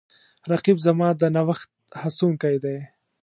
[0.51, 1.69] رقیب زما د نوښت
[2.01, 2.77] هڅونکی دی